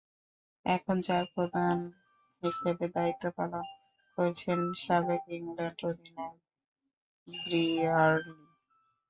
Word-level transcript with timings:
এখন 0.65 0.95
যার 1.07 1.25
প্রধান 1.35 1.77
হিসেবে 2.43 2.85
দায়িত্ব 2.95 3.23
পালন 3.37 3.65
করছেন 4.17 4.59
সাবেক 4.81 5.23
ইংল্যান্ড 5.37 5.79
অধিনায়ক 5.89 6.39
মাইক 7.27 7.41
ব্রিয়ারলি। 7.41 8.37